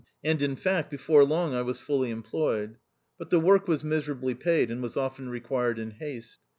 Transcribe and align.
And, 0.23 0.41
in 0.41 0.55
fact, 0.55 0.89
before 0.89 1.23
long 1.23 1.53
I 1.53 1.61
was 1.61 1.77
fully 1.77 2.09
employed. 2.09 2.79
But 3.19 3.29
the 3.29 3.39
work 3.39 3.67
was 3.67 3.83
miserably 3.83 4.33
paid, 4.33 4.71
and 4.71 4.81
was 4.81 4.97
often 4.97 5.29
required 5.29 5.77
in 5.77 5.91
haste. 5.91 6.39